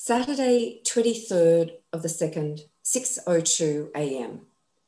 Saturday, 0.00 0.80
23rd 0.84 1.72
of 1.92 2.02
the 2.02 2.08
2nd, 2.08 2.60
6.02 2.84 3.90
a.m. 3.96 4.42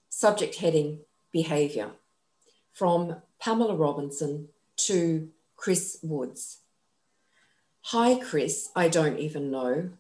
Subject 0.09 0.55
heading, 0.55 1.01
Behaviour. 1.33 1.91
From 2.73 3.17
Pamela 3.41 3.75
Robinson 3.75 4.49
to 4.77 5.29
Chris 5.57 5.99
Woods. 6.03 6.59
Hi, 7.87 8.21
Chris, 8.21 8.71
I 8.77 8.89
don't 8.89 9.19
even 9.19 9.51
know. 9.51 9.91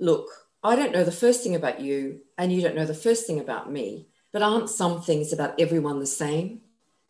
Look, 0.00 0.26
I 0.64 0.74
don't 0.74 0.92
know 0.92 1.04
the 1.04 1.12
first 1.12 1.44
thing 1.44 1.54
about 1.54 1.80
you, 1.80 2.20
and 2.36 2.52
you 2.52 2.60
don't 2.60 2.74
know 2.74 2.84
the 2.84 2.92
first 2.92 3.26
thing 3.26 3.38
about 3.38 3.70
me, 3.70 4.08
but 4.32 4.42
aren't 4.42 4.68
some 4.68 5.00
things 5.00 5.32
about 5.32 5.58
everyone 5.60 6.00
the 6.00 6.06
same? 6.06 6.62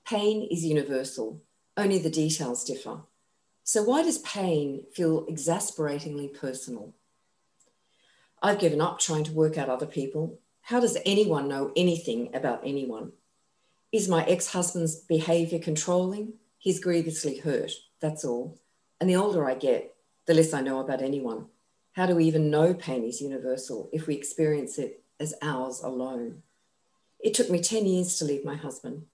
Pain 0.06 0.46
is 0.50 0.64
universal, 0.64 1.40
only 1.76 1.98
the 1.98 2.10
details 2.10 2.64
differ. 2.64 3.00
So, 3.64 3.82
why 3.82 4.02
does 4.02 4.18
pain 4.18 4.84
feel 4.92 5.24
exasperatingly 5.26 6.28
personal? 6.28 6.94
I've 8.42 8.58
given 8.58 8.80
up 8.80 8.98
trying 8.98 9.24
to 9.24 9.32
work 9.32 9.58
out 9.58 9.68
other 9.68 9.86
people. 9.86 10.38
How 10.62 10.80
does 10.80 10.96
anyone 11.04 11.46
know 11.46 11.72
anything 11.76 12.34
about 12.34 12.62
anyone? 12.64 13.12
Is 13.92 14.08
my 14.08 14.24
ex 14.24 14.52
husband's 14.52 14.96
behavior 14.96 15.58
controlling? 15.58 16.34
He's 16.56 16.80
grievously 16.80 17.38
hurt, 17.38 17.72
that's 18.00 18.24
all. 18.24 18.58
And 18.98 19.10
the 19.10 19.16
older 19.16 19.46
I 19.46 19.54
get, 19.54 19.94
the 20.26 20.32
less 20.34 20.54
I 20.54 20.62
know 20.62 20.80
about 20.80 21.02
anyone. 21.02 21.46
How 21.92 22.06
do 22.06 22.14
we 22.14 22.24
even 22.24 22.50
know 22.50 22.72
pain 22.72 23.04
is 23.04 23.20
universal 23.20 23.90
if 23.92 24.06
we 24.06 24.14
experience 24.14 24.78
it 24.78 25.02
as 25.18 25.34
ours 25.42 25.82
alone? 25.82 26.42
It 27.18 27.34
took 27.34 27.50
me 27.50 27.60
10 27.60 27.84
years 27.84 28.16
to 28.18 28.24
leave 28.24 28.44
my 28.44 28.56
husband 28.56 29.04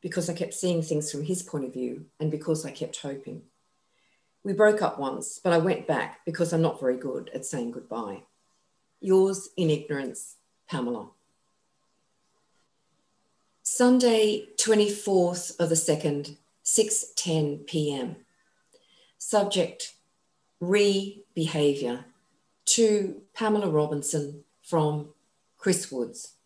because 0.00 0.28
I 0.28 0.34
kept 0.34 0.54
seeing 0.54 0.82
things 0.82 1.12
from 1.12 1.24
his 1.24 1.42
point 1.42 1.64
of 1.64 1.72
view 1.72 2.06
and 2.18 2.30
because 2.30 2.66
I 2.66 2.72
kept 2.72 3.02
hoping. 3.02 3.42
We 4.42 4.52
broke 4.52 4.82
up 4.82 4.98
once, 4.98 5.38
but 5.38 5.52
I 5.52 5.58
went 5.58 5.86
back 5.86 6.24
because 6.24 6.52
I'm 6.52 6.62
not 6.62 6.80
very 6.80 6.96
good 6.96 7.30
at 7.32 7.46
saying 7.46 7.70
goodbye. 7.70 8.22
Yours 9.04 9.50
in 9.58 9.68
ignorance, 9.68 10.36
Pamela. 10.66 11.10
Sunday, 13.62 14.46
24th 14.56 15.60
of 15.60 15.68
the 15.68 15.74
2nd, 15.74 16.38
6:10 16.64 17.66
p.m. 17.66 18.16
Subject: 19.18 19.92
re-behavior. 20.58 22.06
To 22.64 23.20
Pamela 23.34 23.68
Robinson 23.68 24.44
from 24.62 25.10
Chris 25.58 25.92
Woods. 25.92 26.36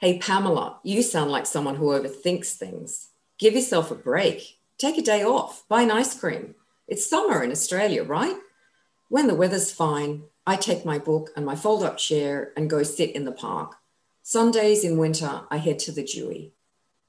Hey 0.00 0.18
Pamela, 0.18 0.80
you 0.82 1.00
sound 1.00 1.30
like 1.30 1.46
someone 1.46 1.76
who 1.76 1.90
overthinks 1.96 2.56
things. 2.56 3.10
Give 3.38 3.54
yourself 3.54 3.92
a 3.92 3.94
break. 3.94 4.58
Take 4.78 4.98
a 4.98 5.02
day 5.02 5.22
off. 5.22 5.62
Buy 5.68 5.82
an 5.82 5.92
ice 5.92 6.18
cream. 6.18 6.56
It's 6.88 7.08
summer 7.08 7.44
in 7.44 7.52
Australia, 7.52 8.02
right? 8.02 8.36
When 9.08 9.28
the 9.28 9.36
weather's 9.36 9.70
fine, 9.70 10.24
I 10.48 10.54
take 10.54 10.84
my 10.84 11.00
book 11.00 11.30
and 11.34 11.44
my 11.44 11.56
fold 11.56 11.82
up 11.82 11.98
chair 11.98 12.52
and 12.56 12.70
go 12.70 12.84
sit 12.84 13.16
in 13.16 13.24
the 13.24 13.32
park. 13.32 13.74
Sundays 14.22 14.84
in 14.84 14.96
winter, 14.96 15.42
I 15.50 15.56
head 15.56 15.80
to 15.80 15.92
the 15.92 16.04
Dewey. 16.04 16.52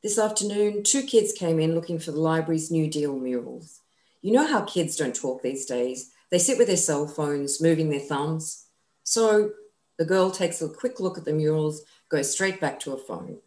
This 0.01 0.17
afternoon, 0.17 0.81
two 0.81 1.03
kids 1.03 1.33
came 1.33 1.59
in 1.59 1.75
looking 1.75 1.99
for 1.99 2.11
the 2.11 2.19
library's 2.19 2.71
New 2.71 2.89
Deal 2.89 3.15
murals. 3.15 3.81
You 4.23 4.31
know 4.33 4.47
how 4.47 4.61
kids 4.61 4.95
don't 4.95 5.15
talk 5.15 5.43
these 5.43 5.67
days? 5.67 6.11
They 6.31 6.39
sit 6.39 6.57
with 6.57 6.65
their 6.65 6.77
cell 6.77 7.07
phones, 7.07 7.61
moving 7.61 7.91
their 7.91 7.99
thumbs. 7.99 8.65
So 9.03 9.51
the 9.99 10.05
girl 10.05 10.31
takes 10.31 10.61
a 10.61 10.69
quick 10.69 10.99
look 10.99 11.17
at 11.19 11.25
the 11.25 11.33
murals, 11.33 11.83
goes 12.09 12.31
straight 12.31 12.59
back 12.59 12.79
to 12.81 12.91
her 12.91 12.97
phone. 12.97 13.37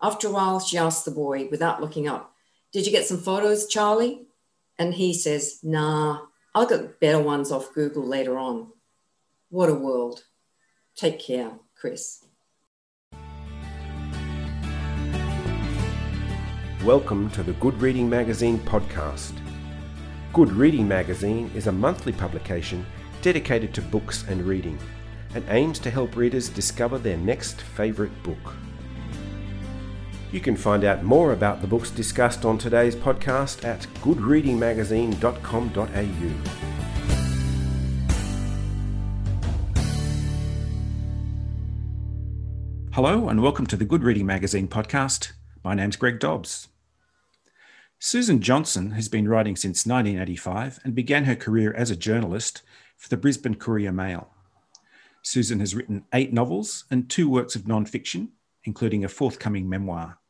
After 0.00 0.28
a 0.28 0.32
while, 0.32 0.58
she 0.58 0.78
asks 0.78 1.04
the 1.04 1.10
boy, 1.10 1.48
without 1.50 1.82
looking 1.82 2.08
up, 2.08 2.34
Did 2.72 2.86
you 2.86 2.92
get 2.92 3.06
some 3.06 3.18
photos, 3.18 3.66
Charlie? 3.66 4.26
And 4.78 4.94
he 4.94 5.12
says, 5.12 5.60
Nah, 5.62 6.22
I'll 6.54 6.66
get 6.66 6.98
better 7.00 7.20
ones 7.20 7.52
off 7.52 7.74
Google 7.74 8.06
later 8.06 8.38
on. 8.38 8.73
What 9.54 9.70
a 9.70 9.74
world. 9.74 10.24
Take 10.96 11.20
care, 11.20 11.52
Chris. 11.76 12.24
Welcome 16.84 17.30
to 17.30 17.44
the 17.44 17.52
Good 17.60 17.80
Reading 17.80 18.10
Magazine 18.10 18.58
podcast. 18.58 19.32
Good 20.32 20.50
Reading 20.50 20.88
Magazine 20.88 21.52
is 21.54 21.68
a 21.68 21.72
monthly 21.72 22.10
publication 22.10 22.84
dedicated 23.22 23.72
to 23.74 23.80
books 23.80 24.24
and 24.26 24.42
reading 24.42 24.76
and 25.36 25.44
aims 25.48 25.78
to 25.78 25.88
help 25.88 26.16
readers 26.16 26.48
discover 26.48 26.98
their 26.98 27.18
next 27.18 27.60
favourite 27.60 28.24
book. 28.24 28.54
You 30.32 30.40
can 30.40 30.56
find 30.56 30.82
out 30.82 31.04
more 31.04 31.32
about 31.32 31.60
the 31.60 31.68
books 31.68 31.92
discussed 31.92 32.44
on 32.44 32.58
today's 32.58 32.96
podcast 32.96 33.64
at 33.64 33.82
goodreadingmagazine.com.au. 34.02 36.73
Hello, 42.94 43.28
and 43.28 43.42
welcome 43.42 43.66
to 43.66 43.76
the 43.76 43.84
Good 43.84 44.04
Reading 44.04 44.24
Magazine 44.24 44.68
podcast. 44.68 45.32
My 45.64 45.74
name's 45.74 45.96
Greg 45.96 46.20
Dobbs. 46.20 46.68
Susan 47.98 48.40
Johnson 48.40 48.92
has 48.92 49.08
been 49.08 49.26
writing 49.26 49.56
since 49.56 49.84
1985 49.84 50.78
and 50.84 50.94
began 50.94 51.24
her 51.24 51.34
career 51.34 51.74
as 51.74 51.90
a 51.90 51.96
journalist 51.96 52.62
for 52.96 53.08
the 53.08 53.16
Brisbane 53.16 53.56
Courier 53.56 53.90
Mail. 53.90 54.30
Susan 55.22 55.58
has 55.58 55.74
written 55.74 56.04
eight 56.14 56.32
novels 56.32 56.84
and 56.88 57.10
two 57.10 57.28
works 57.28 57.56
of 57.56 57.66
non-fiction, 57.66 58.30
including 58.62 59.04
a 59.04 59.08
forthcoming 59.08 59.68
memoir. 59.68 60.20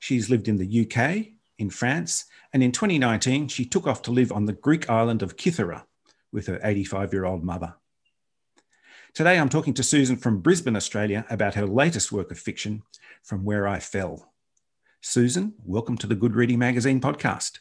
She's 0.00 0.28
lived 0.28 0.48
in 0.48 0.58
the 0.58 0.80
UK, 0.84 1.34
in 1.56 1.70
France, 1.70 2.24
and 2.52 2.64
in 2.64 2.72
2019 2.72 3.46
she 3.46 3.64
took 3.64 3.86
off 3.86 4.02
to 4.02 4.10
live 4.10 4.32
on 4.32 4.46
the 4.46 4.54
Greek 4.54 4.90
island 4.90 5.22
of 5.22 5.36
Kythera 5.36 5.84
with 6.32 6.48
her 6.48 6.58
85 6.64 7.12
year 7.12 7.26
old 7.26 7.44
mother. 7.44 7.76
Today, 9.14 9.38
I'm 9.38 9.50
talking 9.50 9.74
to 9.74 9.82
Susan 9.82 10.16
from 10.16 10.40
Brisbane, 10.40 10.74
Australia, 10.74 11.26
about 11.28 11.54
her 11.54 11.66
latest 11.66 12.12
work 12.12 12.30
of 12.30 12.38
fiction, 12.38 12.82
From 13.22 13.44
Where 13.44 13.68
I 13.68 13.78
Fell. 13.78 14.32
Susan, 15.02 15.52
welcome 15.66 15.98
to 15.98 16.06
the 16.06 16.14
Good 16.14 16.34
Reading 16.34 16.58
Magazine 16.58 16.98
podcast. 16.98 17.58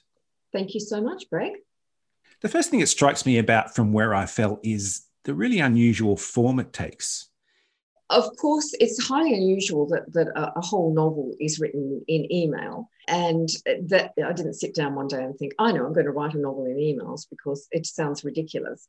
Thank 0.53 0.73
you 0.73 0.79
so 0.79 1.01
much, 1.01 1.29
Greg. 1.29 1.51
The 2.39 2.47
first 2.47 2.69
thing 2.69 2.79
that 2.79 2.87
strikes 2.87 3.25
me 3.25 3.37
about 3.37 3.75
From 3.75 3.91
Where 3.91 4.15
I 4.15 4.27
Fell 4.27 4.61
is 4.63 5.07
the 5.25 5.33
really 5.33 5.59
unusual 5.59 6.15
form 6.15 6.57
it 6.57 6.71
takes. 6.71 7.27
Of 8.09 8.29
course, 8.37 8.73
it's 8.79 9.05
highly 9.05 9.33
unusual 9.33 9.87
that, 9.87 10.09
that 10.13 10.27
a, 10.29 10.57
a 10.57 10.61
whole 10.61 10.93
novel 10.93 11.33
is 11.37 11.59
written 11.59 12.01
in 12.07 12.31
email. 12.31 12.89
And 13.09 13.49
that 13.87 14.13
I 14.25 14.31
didn't 14.31 14.53
sit 14.53 14.73
down 14.73 14.95
one 14.95 15.09
day 15.09 15.21
and 15.21 15.37
think, 15.37 15.51
I 15.59 15.73
know 15.73 15.85
I'm 15.85 15.91
going 15.91 16.05
to 16.05 16.13
write 16.13 16.33
a 16.33 16.39
novel 16.39 16.63
in 16.63 16.77
emails 16.77 17.27
because 17.29 17.67
it 17.71 17.85
sounds 17.85 18.23
ridiculous. 18.23 18.87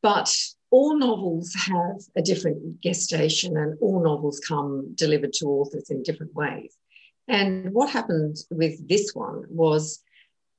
But 0.00 0.34
all 0.70 0.98
novels 0.98 1.54
have 1.54 2.00
a 2.16 2.22
different 2.22 2.80
gestation 2.80 3.56
and 3.56 3.78
all 3.80 4.02
novels 4.02 4.40
come 4.40 4.94
delivered 4.94 5.32
to 5.34 5.46
authors 5.46 5.90
in 5.90 6.02
different 6.02 6.34
ways. 6.34 6.76
And 7.28 7.72
what 7.72 7.90
happened 7.90 8.36
with 8.50 8.86
this 8.88 9.12
one 9.14 9.44
was 9.48 10.02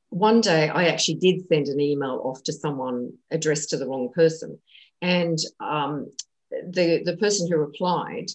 one 0.09 0.41
day 0.41 0.69
I 0.69 0.85
actually 0.85 1.15
did 1.15 1.47
send 1.47 1.67
an 1.67 1.79
email 1.79 2.21
off 2.23 2.43
to 2.43 2.53
someone 2.53 3.13
addressed 3.31 3.69
to 3.71 3.77
the 3.77 3.87
wrong 3.87 4.09
person. 4.13 4.59
And 5.01 5.37
um, 5.59 6.11
the, 6.49 7.01
the 7.03 7.17
person 7.17 7.49
who 7.49 7.57
replied 7.57 8.27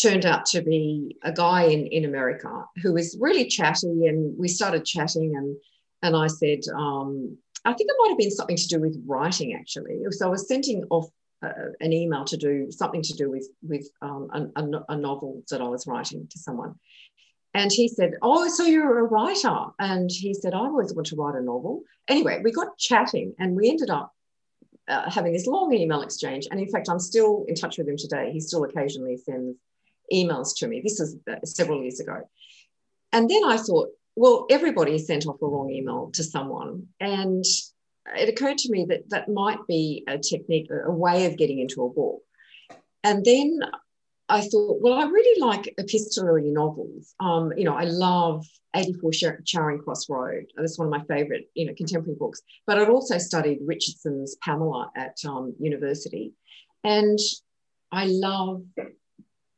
turned 0.00 0.26
out 0.26 0.46
to 0.46 0.60
be 0.60 1.16
a 1.22 1.32
guy 1.32 1.64
in, 1.64 1.86
in 1.86 2.04
America 2.04 2.64
who 2.82 2.92
was 2.92 3.16
really 3.20 3.46
chatty. 3.46 4.06
And 4.06 4.36
we 4.36 4.48
started 4.48 4.84
chatting, 4.84 5.36
and, 5.36 5.56
and 6.02 6.16
I 6.16 6.26
said, 6.26 6.60
um, 6.74 7.38
I 7.64 7.72
think 7.72 7.90
it 7.90 7.96
might 7.98 8.10
have 8.10 8.18
been 8.18 8.30
something 8.30 8.56
to 8.56 8.68
do 8.68 8.80
with 8.80 9.02
writing 9.06 9.54
actually. 9.54 10.00
So 10.10 10.26
I 10.26 10.30
was 10.30 10.46
sending 10.46 10.84
off 10.90 11.06
uh, 11.42 11.50
an 11.80 11.92
email 11.92 12.24
to 12.24 12.36
do 12.36 12.70
something 12.70 13.02
to 13.02 13.12
do 13.14 13.30
with 13.30 13.48
with 13.62 13.88
um, 14.02 14.28
a, 14.56 14.92
a, 14.92 14.96
novel 14.96 15.42
that 15.50 15.60
I 15.60 15.68
was 15.68 15.86
writing 15.86 16.26
to 16.30 16.38
someone, 16.38 16.74
and 17.52 17.70
he 17.70 17.88
said, 17.88 18.12
"Oh, 18.22 18.48
so 18.48 18.64
you're 18.64 19.00
a 19.00 19.04
writer?" 19.04 19.66
And 19.78 20.10
he 20.10 20.32
said, 20.32 20.54
"I 20.54 20.58
always 20.58 20.94
want 20.94 21.08
to 21.08 21.16
write 21.16 21.34
a 21.34 21.42
novel." 21.42 21.82
Anyway, 22.08 22.40
we 22.42 22.50
got 22.50 22.78
chatting, 22.78 23.34
and 23.38 23.54
we 23.56 23.68
ended 23.68 23.90
up 23.90 24.14
uh, 24.88 25.10
having 25.10 25.32
this 25.32 25.46
long 25.46 25.72
email 25.72 26.02
exchange. 26.02 26.46
And 26.50 26.60
in 26.60 26.68
fact, 26.68 26.88
I'm 26.88 26.98
still 26.98 27.44
in 27.48 27.54
touch 27.54 27.78
with 27.78 27.88
him 27.88 27.96
today. 27.96 28.30
He 28.32 28.40
still 28.40 28.64
occasionally 28.64 29.16
sends 29.16 29.56
emails 30.12 30.56
to 30.58 30.68
me. 30.68 30.80
This 30.82 31.00
is 31.00 31.16
uh, 31.30 31.36
several 31.44 31.82
years 31.82 32.00
ago. 32.00 32.28
And 33.12 33.28
then 33.28 33.44
I 33.44 33.56
thought, 33.56 33.90
well, 34.16 34.46
everybody 34.50 34.98
sent 34.98 35.26
off 35.26 35.42
a 35.42 35.46
wrong 35.46 35.70
email 35.70 36.10
to 36.14 36.24
someone. 36.24 36.86
And 37.00 37.44
it 38.16 38.28
occurred 38.28 38.58
to 38.58 38.70
me 38.70 38.86
that 38.88 39.10
that 39.10 39.28
might 39.28 39.66
be 39.66 40.04
a 40.06 40.18
technique, 40.18 40.68
a 40.70 40.90
way 40.90 41.26
of 41.26 41.36
getting 41.36 41.58
into 41.58 41.84
a 41.84 41.90
book. 41.90 42.22
And 43.02 43.24
then 43.24 43.60
I 44.28 44.42
thought, 44.42 44.80
well, 44.80 44.94
I 44.94 45.04
really 45.04 45.40
like 45.40 45.74
epistolary 45.78 46.50
novels. 46.50 47.14
Um, 47.20 47.52
you 47.56 47.64
know, 47.64 47.74
I 47.74 47.84
love 47.84 48.46
84 48.74 49.12
Charing 49.44 49.78
Cross 49.78 50.08
Road. 50.08 50.46
That's 50.56 50.78
one 50.78 50.88
of 50.88 50.92
my 50.92 51.04
favorite, 51.04 51.50
you 51.54 51.66
know, 51.66 51.74
contemporary 51.74 52.16
books. 52.18 52.40
But 52.66 52.78
I'd 52.78 52.88
also 52.88 53.18
studied 53.18 53.58
Richardson's 53.64 54.36
Pamela 54.42 54.90
at 54.96 55.16
um, 55.26 55.54
university. 55.60 56.32
And 56.82 57.18
I 57.92 58.06
love 58.06 58.64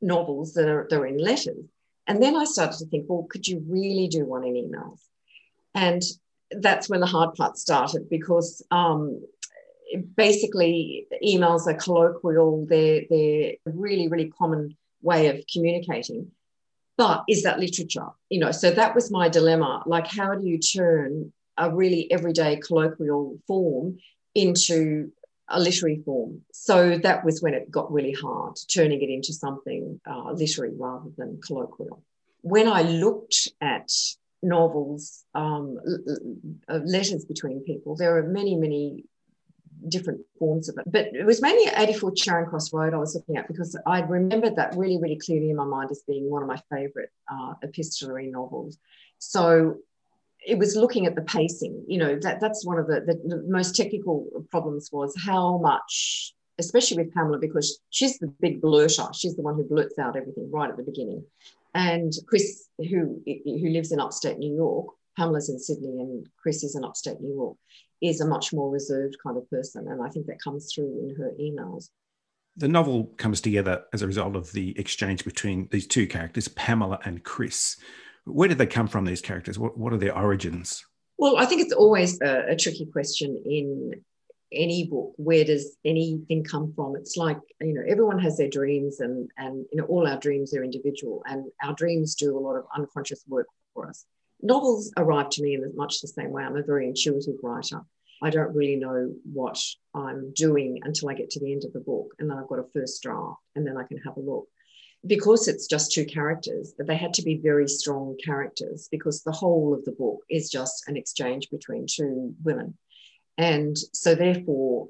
novels 0.01 0.55
that 0.55 0.69
are, 0.69 0.87
that 0.91 0.99
are 0.99 1.07
in 1.07 1.19
letters. 1.19 1.65
And 2.07 2.23
then 2.23 2.37
I 2.37 2.45
started 2.45 2.79
to 2.79 2.87
think, 2.87 3.07
well, 3.09 3.27
could 3.29 3.47
you 3.49 3.65
really 3.69 4.09
do 4.09 4.25
one 4.25 4.45
in 4.45 4.55
emails? 4.55 5.01
And 5.75 6.03
that's 6.51 6.89
when 6.89 7.01
the 7.01 7.07
hard 7.07 7.35
part 7.35 7.59
started 7.59 8.09
because 8.09 8.65
um, 8.71 9.21
basically 10.17 11.07
emails 11.25 11.67
are 11.67 11.75
colloquial. 11.75 12.67
They're 12.67 13.03
they're 13.11 13.53
a 13.67 13.71
really 13.71 14.09
really 14.09 14.31
common 14.31 14.77
way 15.03 15.29
of 15.29 15.45
communicating. 15.53 16.31
But 16.97 17.25
is 17.29 17.43
that 17.43 17.61
literature? 17.61 18.09
You 18.31 18.41
know 18.41 18.53
so 18.53 18.71
that 18.71 18.95
was 18.95 19.11
my 19.11 19.29
dilemma. 19.29 19.83
Like 19.87 20.07
how 20.07 20.35
do 20.35 20.47
you 20.47 20.59
turn 20.59 21.33
a 21.59 21.75
really 21.75 22.11
everyday 22.13 22.57
colloquial 22.57 23.39
form 23.47 23.99
into 24.35 25.11
a 25.49 25.61
literary 25.61 26.03
form 26.05 26.41
so 26.53 26.99
that 26.99 27.25
was 27.25 27.43
when 27.43 27.55
it 27.55 27.71
got 27.71 27.93
really 27.93 28.13
hard 28.13 28.57
turning 28.73 29.01
it 29.03 29.11
into 29.11 29.33
something 29.33 30.01
uh, 30.07 30.33
literary 30.33 30.75
rather 30.77 31.11
than 31.17 31.41
colloquial 31.47 32.03
when 32.43 32.69
i 32.69 32.83
looked 32.83 33.49
at 33.61 33.91
novels 34.43 35.25
um, 35.35 35.79
letters 36.69 37.25
between 37.25 37.61
people 37.65 37.97
there 37.97 38.17
are 38.17 38.23
many 38.23 38.55
many 38.55 39.05
different 39.89 40.21
forms 40.39 40.69
of 40.69 40.79
it. 40.79 40.85
But 40.91 41.07
it 41.15 41.25
was 41.25 41.43
mainly 41.43 41.71
84 41.75 42.13
Charing 42.13 42.47
Cross 42.47 42.73
Road 42.73 42.95
I 42.95 42.99
was 42.99 43.15
looking 43.15 43.37
at 43.37 43.49
because 43.49 43.79
I 43.87 44.01
remembered 44.01 44.57
that 44.57 44.77
really, 44.77 44.99
really 44.99 45.19
clearly 45.19 45.51
in 45.51 45.57
my 45.57 45.65
mind 45.65 45.91
as 45.91 46.03
being 46.07 46.31
one 46.31 46.43
of 46.43 46.49
my 46.49 46.61
favorite 46.71 47.11
uh, 47.31 47.55
epistolary 47.63 48.29
novels. 48.29 48.79
So 49.19 49.79
it 50.47 50.59
was 50.59 50.77
looking 50.77 51.07
at 51.07 51.17
the 51.17 51.23
pacing, 51.23 51.85
you 51.89 51.99
know, 51.99 52.17
that, 52.21 52.41
that's 52.41 52.65
one 52.65 52.79
of 52.79 52.87
the, 52.87 53.01
the, 53.01 53.15
the 53.37 53.45
most 53.49 53.75
technical 53.75 54.27
problems 54.51 54.91
was 54.93 55.13
how 55.21 55.59
much, 55.59 56.33
especially 56.59 56.99
with 57.03 57.13
Pamela, 57.13 57.39
because 57.39 57.81
she's 57.91 58.19
the 58.19 58.29
big 58.41 58.63
blurter. 58.63 59.13
She's 59.13 59.35
the 59.35 59.43
one 59.43 59.57
who 59.57 59.65
blurts 59.65 59.99
out 59.99 60.17
everything 60.17 60.49
right 60.53 60.71
at 60.71 60.77
the 60.77 60.85
beginning. 60.85 61.25
And 61.75 62.13
Chris, 62.29 62.69
who, 62.79 63.21
who 63.27 63.69
lives 63.71 63.91
in 63.91 63.99
upstate 63.99 64.39
New 64.39 64.55
York, 64.55 64.87
Pamela's 65.17 65.51
in 65.51 65.59
Sydney 65.59 66.01
and 66.01 66.29
Chris 66.41 66.63
is 66.63 66.77
in 66.77 66.85
upstate 66.85 67.21
New 67.21 67.35
York 67.35 67.57
is 68.01 68.21
a 68.21 68.27
much 68.27 68.53
more 68.53 68.71
reserved 68.71 69.17
kind 69.23 69.37
of 69.37 69.51
person. 69.51 69.89
And 69.89 70.01
I 70.01 70.09
think 70.11 70.27
that 70.27 70.41
comes 70.43 70.73
through 70.73 71.09
in 71.09 71.17
her 71.17 71.33
emails. 71.41 71.89
The 72.57 72.69
novel 72.69 73.13
comes 73.17 73.41
together 73.41 73.85
as 73.93 74.03
a 74.03 74.07
result 74.07 74.37
of 74.37 74.53
the 74.53 74.79
exchange 74.79 75.25
between 75.25 75.69
these 75.73 75.87
two 75.87 76.07
characters, 76.07 76.49
Pamela 76.49 77.01
and 77.05 77.25
Chris. 77.25 77.77
Where 78.27 78.49
did 78.49 78.59
they 78.59 78.67
come 78.67 78.89
from, 78.89 79.05
these 79.05 79.23
characters? 79.23 79.59
What, 79.59 79.79
what 79.79 79.93
are 79.93 79.99
their 79.99 80.17
origins? 80.17 80.85
Well, 81.19 81.39
I 81.39 81.47
think 81.47 81.63
it's 81.63 81.73
always 81.73 82.21
a, 82.21 82.51
a 82.51 82.57
tricky 82.57 82.87
question 82.87 83.43
in 83.47 83.93
any 84.53 84.87
book 84.87 85.13
where 85.17 85.45
does 85.45 85.77
anything 85.85 86.45
come 86.45 86.73
from 86.77 86.95
it's 86.95 87.17
like 87.17 87.37
you 87.61 87.75
know 87.75 87.83
everyone 87.89 88.17
has 88.17 88.37
their 88.39 88.49
dreams 88.49 89.01
and 89.01 89.29
and 89.39 89.67
you 89.73 89.77
know 89.77 89.85
all 89.87 90.07
our 90.07 90.17
dreams 90.21 90.55
are 90.55 90.63
individual 90.63 91.21
and 91.27 91.47
our 91.65 91.75
dreams 91.75 92.15
do 92.15 92.39
a 92.39 92.39
lot 92.39 92.55
of 92.55 92.65
unconscious 92.77 93.25
work 93.27 93.49
for 93.75 93.89
us 93.89 94.07
novels 94.43 94.93
arrive 94.97 95.31
to 95.31 95.43
me 95.43 95.55
in 95.55 95.73
much 95.75 96.01
the 96.01 96.09
same 96.09 96.31
way. 96.31 96.43
I'm 96.43 96.57
a 96.57 96.63
very 96.63 96.87
intuitive 96.87 97.37
writer. 97.43 97.81
I 98.23 98.31
don't 98.31 98.55
really 98.55 98.77
know 98.77 99.13
what 99.31 99.63
I'm 99.95 100.33
doing 100.35 100.81
until 100.83 101.11
I 101.11 101.15
get 101.15 101.31
to 101.31 101.41
the 101.41 101.53
end 101.53 101.65
of 101.65 101.73
the 101.73 101.81
book. 101.81 102.15
And 102.19 102.31
then 102.31 102.39
I've 102.39 102.49
got 102.49 102.59
a 102.59 102.65
first 102.73 103.03
draft 103.03 103.41
and 103.55 103.67
then 103.67 103.77
I 103.77 103.85
can 103.85 103.99
have 103.99 104.17
a 104.17 104.21
look. 104.21 104.47
Because 105.07 105.49
it's 105.49 105.67
just 105.67 105.93
two 105.93 106.05
characters, 106.05 106.75
they 106.79 106.97
had 106.97 107.15
to 107.15 107.23
be 107.23 107.37
very 107.37 107.69
strong 107.69 108.17
characters 108.25 108.89
because 108.91 109.23
the 109.23 109.33
whole 109.33 109.75
of 109.75 109.85
the 109.85 109.93
book 109.93 110.21
is 110.29 110.51
just 110.51 110.89
an 110.89 110.97
exchange 110.97 111.49
between 111.51 111.87
two 111.89 112.35
women. 112.43 112.77
And 113.39 113.77
so, 113.93 114.15
therefore, 114.15 114.89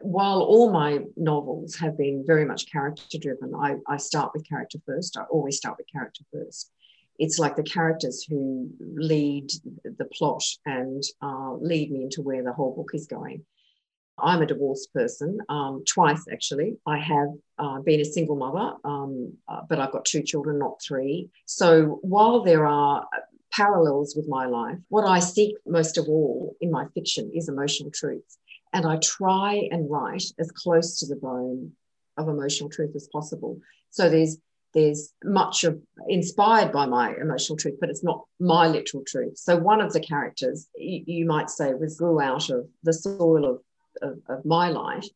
while 0.00 0.40
all 0.40 0.70
my 0.70 1.00
novels 1.16 1.76
have 1.76 1.96
been 1.96 2.24
very 2.26 2.44
much 2.44 2.70
character 2.70 3.18
driven, 3.18 3.54
I, 3.54 3.76
I 3.86 3.98
start 3.98 4.32
with 4.34 4.48
character 4.48 4.78
first. 4.86 5.16
I 5.16 5.24
always 5.24 5.58
start 5.58 5.76
with 5.78 5.86
character 5.92 6.24
first 6.32 6.70
it's 7.18 7.38
like 7.38 7.56
the 7.56 7.62
characters 7.62 8.24
who 8.28 8.70
lead 8.80 9.50
the 9.84 10.04
plot 10.06 10.42
and 10.64 11.02
uh, 11.22 11.54
lead 11.54 11.90
me 11.90 12.04
into 12.04 12.22
where 12.22 12.42
the 12.42 12.52
whole 12.52 12.74
book 12.74 12.90
is 12.94 13.06
going. 13.06 13.44
I'm 14.18 14.42
a 14.42 14.46
divorced 14.46 14.92
person, 14.94 15.38
um, 15.48 15.84
twice 15.86 16.24
actually. 16.32 16.76
I 16.86 16.98
have 16.98 17.28
uh, 17.58 17.80
been 17.80 18.00
a 18.00 18.04
single 18.04 18.36
mother, 18.36 18.76
um, 18.84 19.34
uh, 19.48 19.60
but 19.68 19.78
I've 19.78 19.92
got 19.92 20.04
two 20.04 20.22
children, 20.22 20.58
not 20.58 20.80
three. 20.86 21.28
So 21.44 21.98
while 22.02 22.42
there 22.42 22.66
are 22.66 23.06
parallels 23.52 24.14
with 24.16 24.28
my 24.28 24.46
life, 24.46 24.78
what 24.88 25.06
I 25.06 25.18
seek 25.18 25.56
most 25.66 25.98
of 25.98 26.08
all 26.08 26.56
in 26.60 26.70
my 26.70 26.86
fiction 26.94 27.30
is 27.34 27.48
emotional 27.48 27.90
truth. 27.90 28.36
And 28.72 28.86
I 28.86 28.98
try 29.02 29.68
and 29.70 29.90
write 29.90 30.24
as 30.38 30.50
close 30.50 30.98
to 31.00 31.06
the 31.06 31.16
bone 31.16 31.72
of 32.16 32.28
emotional 32.28 32.70
truth 32.70 32.92
as 32.94 33.08
possible. 33.12 33.60
So 33.90 34.08
there's 34.08 34.38
there's 34.74 35.14
much 35.24 35.64
of 35.64 35.80
inspired 36.06 36.70
by 36.70 36.84
my 36.84 37.14
emotional 37.18 37.56
truth, 37.56 37.76
but 37.80 37.88
it's 37.88 38.04
not 38.04 38.24
my 38.38 38.68
literal 38.68 39.02
truth. 39.06 39.38
So 39.38 39.56
one 39.56 39.80
of 39.80 39.94
the 39.94 40.00
characters 40.00 40.68
you, 40.76 41.02
you 41.06 41.24
might 41.24 41.48
say 41.48 41.72
was 41.72 41.96
grew 41.96 42.20
out 42.20 42.50
of 42.50 42.68
the 42.82 42.92
soil 42.92 43.46
of, 43.46 43.60
of, 44.02 44.18
of, 44.28 44.44
my 44.44 44.68
life 44.68 45.06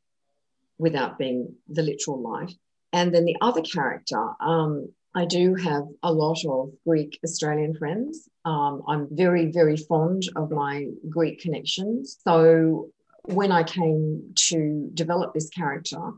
without 0.78 1.18
being 1.18 1.54
the 1.68 1.82
literal 1.82 2.20
life. 2.20 2.52
And 2.92 3.14
then 3.14 3.24
the 3.24 3.36
other 3.40 3.62
character, 3.62 4.30
um, 4.40 4.88
I 5.14 5.24
do 5.24 5.54
have 5.54 5.84
a 6.02 6.12
lot 6.12 6.44
of 6.44 6.70
Greek 6.86 7.18
Australian 7.24 7.74
friends. 7.74 8.28
Um, 8.44 8.82
I'm 8.88 9.08
very, 9.10 9.50
very 9.50 9.76
fond 9.76 10.22
of 10.36 10.50
my 10.50 10.86
Greek 11.08 11.40
connections. 11.40 12.18
So 12.26 12.90
when 13.24 13.52
I 13.52 13.62
came 13.62 14.32
to 14.48 14.90
develop 14.94 15.34
this 15.34 15.50
character, 15.50 16.12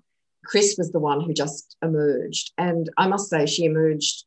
Chris 0.44 0.74
was 0.76 0.90
the 0.92 0.98
one 0.98 1.20
who 1.20 1.32
just 1.32 1.76
emerged. 1.82 2.52
And 2.58 2.90
I 2.96 3.06
must 3.06 3.28
say, 3.30 3.46
she 3.46 3.64
emerged 3.64 4.24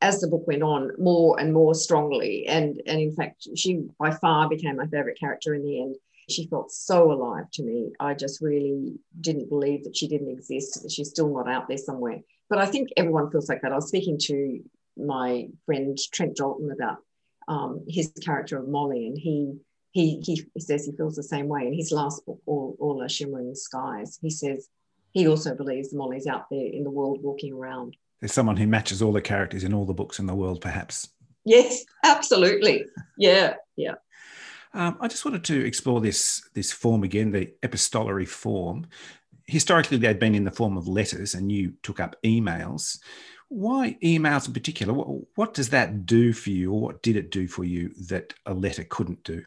as 0.00 0.20
the 0.20 0.28
book 0.28 0.46
went 0.46 0.62
on 0.62 0.90
more 0.98 1.40
and 1.40 1.52
more 1.52 1.74
strongly. 1.74 2.46
And, 2.46 2.80
and 2.86 3.00
in 3.00 3.14
fact, 3.14 3.48
she 3.56 3.86
by 3.98 4.10
far 4.10 4.48
became 4.48 4.76
my 4.76 4.86
favorite 4.86 5.18
character 5.18 5.54
in 5.54 5.64
the 5.64 5.80
end. 5.80 5.96
She 6.28 6.46
felt 6.46 6.70
so 6.70 7.12
alive 7.12 7.50
to 7.54 7.62
me. 7.62 7.92
I 8.00 8.14
just 8.14 8.40
really 8.40 8.94
didn't 9.20 9.48
believe 9.48 9.84
that 9.84 9.96
she 9.96 10.08
didn't 10.08 10.30
exist, 10.30 10.82
that 10.82 10.90
she's 10.90 11.10
still 11.10 11.32
not 11.32 11.48
out 11.48 11.68
there 11.68 11.78
somewhere. 11.78 12.20
But 12.48 12.58
I 12.58 12.66
think 12.66 12.90
everyone 12.96 13.30
feels 13.30 13.48
like 13.48 13.62
that. 13.62 13.72
I 13.72 13.76
was 13.76 13.88
speaking 13.88 14.18
to 14.22 14.60
my 14.96 15.48
friend 15.66 15.98
Trent 16.12 16.36
Dalton 16.36 16.70
about 16.70 16.98
um, 17.48 17.84
his 17.88 18.12
character 18.22 18.58
of 18.58 18.68
Molly, 18.68 19.06
and 19.06 19.18
he 19.18 19.54
he 19.92 20.20
he 20.24 20.60
says 20.60 20.86
he 20.86 20.92
feels 20.92 21.16
the 21.16 21.22
same 21.22 21.48
way. 21.48 21.66
In 21.66 21.74
his 21.74 21.92
last 21.92 22.24
book, 22.26 22.40
All 22.46 22.76
All 22.78 23.02
Our 23.02 23.08
Shimmering 23.08 23.54
Skies, 23.54 24.18
he 24.20 24.30
says 24.30 24.68
he 25.12 25.28
also 25.28 25.54
believes 25.54 25.94
Molly's 25.94 26.26
out 26.26 26.46
there 26.50 26.66
in 26.66 26.84
the 26.84 26.90
world 26.90 27.20
walking 27.22 27.52
around. 27.52 27.96
There's 28.20 28.32
someone 28.32 28.56
who 28.56 28.66
matches 28.66 29.02
all 29.02 29.12
the 29.12 29.20
characters 29.20 29.64
in 29.64 29.74
all 29.74 29.84
the 29.84 29.94
books 29.94 30.18
in 30.18 30.26
the 30.26 30.34
world, 30.34 30.60
perhaps. 30.60 31.10
Yes, 31.44 31.84
absolutely. 32.02 32.86
Yeah, 33.18 33.54
yeah. 33.76 33.94
Um, 34.74 34.98
I 35.00 35.08
just 35.08 35.24
wanted 35.24 35.44
to 35.44 35.64
explore 35.64 36.00
this 36.00 36.42
this 36.54 36.72
form 36.72 37.04
again, 37.04 37.30
the 37.30 37.52
epistolary 37.62 38.26
form. 38.26 38.86
Historically, 39.46 39.98
they'd 39.98 40.18
been 40.18 40.34
in 40.34 40.44
the 40.44 40.50
form 40.50 40.76
of 40.76 40.88
letters, 40.88 41.34
and 41.34 41.50
you 41.50 41.74
took 41.82 42.00
up 42.00 42.16
emails. 42.24 42.98
Why 43.48 43.96
emails 44.02 44.48
in 44.48 44.52
particular? 44.52 44.92
What, 44.92 45.08
what 45.36 45.54
does 45.54 45.68
that 45.70 46.06
do 46.06 46.32
for 46.32 46.50
you, 46.50 46.72
or 46.72 46.80
what 46.80 47.02
did 47.02 47.16
it 47.16 47.30
do 47.30 47.46
for 47.46 47.62
you 47.62 47.90
that 48.08 48.34
a 48.46 48.54
letter 48.54 48.84
couldn't 48.84 49.22
do? 49.22 49.44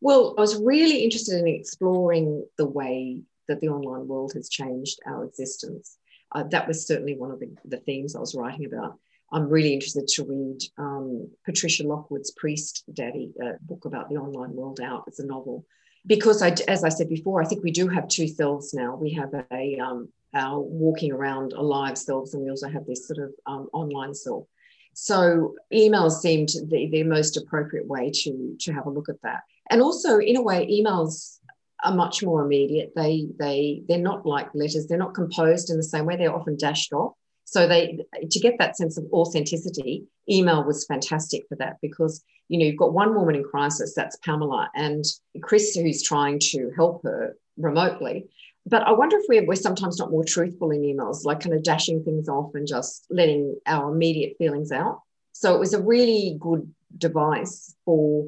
Well, 0.00 0.34
I 0.38 0.40
was 0.40 0.62
really 0.62 1.02
interested 1.02 1.40
in 1.40 1.48
exploring 1.48 2.46
the 2.56 2.66
way 2.66 3.22
that 3.48 3.60
the 3.60 3.68
online 3.68 4.06
world 4.06 4.32
has 4.34 4.48
changed 4.48 5.00
our 5.06 5.24
existence. 5.24 5.96
Uh, 6.32 6.44
that 6.44 6.68
was 6.68 6.86
certainly 6.86 7.16
one 7.16 7.30
of 7.30 7.40
the, 7.40 7.50
the, 7.64 7.78
themes 7.78 8.14
I 8.14 8.20
was 8.20 8.34
writing 8.34 8.66
about. 8.66 8.98
I'm 9.32 9.48
really 9.48 9.74
interested 9.74 10.08
to 10.08 10.24
read 10.24 10.58
um, 10.78 11.28
Patricia 11.44 11.86
Lockwood's 11.86 12.32
Priestdaddy, 12.42 13.32
book 13.62 13.84
about 13.84 14.08
the 14.08 14.16
online 14.16 14.54
world 14.54 14.80
out. 14.80 15.04
It's 15.06 15.18
a 15.18 15.26
novel. 15.26 15.64
Because, 16.06 16.42
I, 16.42 16.54
as 16.68 16.84
I 16.84 16.88
said 16.88 17.08
before, 17.08 17.42
I 17.42 17.46
think 17.46 17.62
we 17.62 17.70
do 17.70 17.88
have 17.88 18.08
two 18.08 18.28
selves 18.28 18.72
now. 18.72 18.96
We 18.96 19.12
have 19.12 19.30
a 19.52 19.78
um, 19.78 20.08
our 20.34 20.60
walking 20.60 21.12
around 21.12 21.52
alive 21.52 21.98
selves, 21.98 22.34
and 22.34 22.42
we 22.42 22.50
also 22.50 22.68
have 22.68 22.86
this 22.86 23.06
sort 23.06 23.18
of 23.18 23.32
um, 23.46 23.68
online 23.72 24.14
self. 24.14 24.46
So 24.94 25.54
emails 25.72 26.20
seemed 26.20 26.48
the, 26.66 26.88
the 26.90 27.02
most 27.04 27.36
appropriate 27.36 27.86
way 27.86 28.10
to, 28.12 28.56
to 28.58 28.72
have 28.72 28.86
a 28.86 28.90
look 28.90 29.08
at 29.08 29.22
that. 29.22 29.42
And 29.70 29.80
also, 29.80 30.18
in 30.18 30.36
a 30.36 30.42
way, 30.42 30.66
emails 30.66 31.38
are 31.84 31.94
much 31.94 32.22
more 32.22 32.44
immediate. 32.44 32.92
They 32.96 33.26
they 33.38 33.82
they're 33.86 33.98
not 33.98 34.26
like 34.26 34.48
letters. 34.54 34.86
They're 34.86 34.98
not 34.98 35.14
composed 35.14 35.70
in 35.70 35.76
the 35.76 35.82
same 35.82 36.06
way. 36.06 36.16
They're 36.16 36.34
often 36.34 36.56
dashed 36.56 36.92
off. 36.92 37.12
So 37.50 37.66
they 37.66 37.98
to 38.30 38.40
get 38.40 38.58
that 38.58 38.76
sense 38.76 38.98
of 38.98 39.06
authenticity, 39.10 40.04
email 40.28 40.64
was 40.64 40.84
fantastic 40.84 41.46
for 41.48 41.56
that 41.56 41.78
because 41.80 42.22
you 42.48 42.58
know 42.58 42.66
you've 42.66 42.76
got 42.76 42.92
one 42.92 43.14
woman 43.14 43.36
in 43.36 43.42
crisis, 43.42 43.94
that's 43.94 44.18
Pamela, 44.18 44.70
and 44.74 45.02
Chris 45.40 45.74
who's 45.74 46.02
trying 46.02 46.40
to 46.50 46.70
help 46.76 47.02
her 47.04 47.38
remotely. 47.56 48.28
But 48.66 48.82
I 48.82 48.92
wonder 48.92 49.16
if 49.16 49.24
we're, 49.30 49.46
we're 49.46 49.54
sometimes 49.54 49.98
not 49.98 50.10
more 50.10 50.24
truthful 50.24 50.72
in 50.72 50.82
emails, 50.82 51.24
like 51.24 51.40
kind 51.40 51.54
of 51.54 51.62
dashing 51.62 52.04
things 52.04 52.28
off 52.28 52.54
and 52.54 52.66
just 52.66 53.06
letting 53.08 53.56
our 53.64 53.90
immediate 53.90 54.36
feelings 54.36 54.70
out. 54.70 55.00
So 55.32 55.54
it 55.54 55.58
was 55.58 55.72
a 55.72 55.80
really 55.80 56.36
good 56.38 56.70
device 56.98 57.74
for 57.86 58.26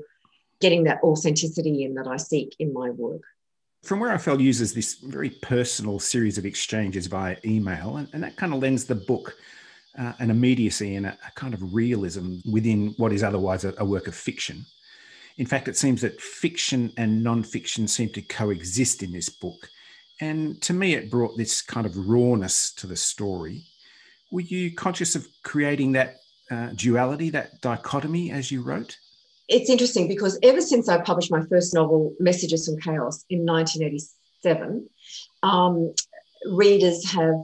getting 0.62 0.84
that 0.84 1.02
authenticity 1.02 1.84
in 1.84 1.92
that 1.96 2.06
I 2.06 2.16
seek 2.16 2.56
in 2.58 2.72
my 2.72 2.88
work. 2.88 3.20
From 3.82 3.98
where 3.98 4.12
I 4.12 4.18
fell 4.18 4.40
uses 4.40 4.74
this 4.74 4.94
very 4.94 5.30
personal 5.30 5.98
series 5.98 6.36
of 6.38 6.44
exchanges 6.44 7.06
via 7.06 7.36
email, 7.44 7.96
and, 7.96 8.08
and 8.12 8.22
that 8.22 8.36
kind 8.36 8.52
of 8.52 8.60
lends 8.60 8.84
the 8.84 8.94
book 8.94 9.36
uh, 9.98 10.12
an 10.18 10.30
immediacy 10.30 10.96
and 10.96 11.06
a, 11.06 11.18
a, 11.26 11.30
kind 11.34 11.54
of 11.54 11.74
realism 11.74 12.36
within 12.50 12.94
what 12.96 13.12
is 13.12 13.22
otherwise 13.22 13.64
a, 13.64 13.74
a 13.78 13.84
work 13.84 14.06
of 14.06 14.14
fiction. 14.14 14.64
In 15.38 15.46
fact, 15.46 15.68
it 15.68 15.76
seems 15.76 16.00
that 16.02 16.20
fiction 16.20 16.92
and 16.96 17.24
non-fiction 17.24 17.88
seem 17.88 18.10
to 18.10 18.22
coexist 18.22 19.02
in 19.02 19.12
this 19.12 19.28
book. 19.28 19.68
And 20.20 20.60
to 20.62 20.74
me, 20.74 20.94
it 20.94 21.10
brought 21.10 21.36
this 21.36 21.62
kind 21.62 21.86
of 21.86 21.96
rawness 21.96 22.72
to 22.74 22.86
the 22.86 22.96
story. 22.96 23.64
Were 24.30 24.42
you 24.42 24.74
conscious 24.74 25.16
of 25.16 25.26
creating 25.42 25.92
that 25.92 26.16
uh, 26.50 26.70
duality, 26.74 27.30
that 27.30 27.60
dichotomy 27.62 28.30
as 28.30 28.52
you 28.52 28.62
wrote? 28.62 28.96
It's 29.50 29.68
interesting 29.68 30.06
because 30.06 30.38
ever 30.44 30.60
since 30.60 30.88
I 30.88 31.00
published 31.00 31.32
my 31.32 31.42
first 31.46 31.74
novel, 31.74 32.14
Messages 32.20 32.66
from 32.66 32.78
Chaos, 32.80 33.24
in 33.28 33.44
1987, 33.44 34.88
um, 35.42 35.92
readers 36.46 37.10
have 37.10 37.34